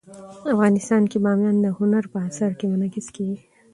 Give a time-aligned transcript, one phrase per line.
[0.53, 3.37] افغانستان کې بامیان د هنر په اثار کې منعکس کېږي.